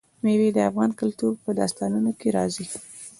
[0.23, 2.65] مېوې د افغان کلتور په داستانونو کې راځي.